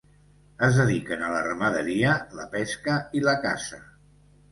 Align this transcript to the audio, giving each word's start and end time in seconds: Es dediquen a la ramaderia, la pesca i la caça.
Es 0.67 0.77
dediquen 0.77 1.19
a 1.25 1.29
la 1.33 1.41
ramaderia, 1.47 2.13
la 2.39 2.47
pesca 2.57 2.97
i 3.21 3.23
la 3.27 3.37
caça. 3.45 3.81